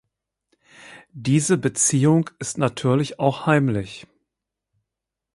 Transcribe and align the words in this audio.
Diese 1.13 1.59
Beziehung 1.59 2.31
ist 2.39 2.57
natürlich 2.57 3.19
auch 3.19 3.45
heimlich. 3.45 4.07